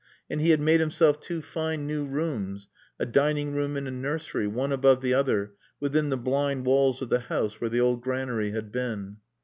[0.31, 4.47] And he had made himself two fine new rooms, a dining room and a nursery,
[4.47, 8.49] one above the other, within the blind walls of the house where the old granary
[8.49, 9.17] had been.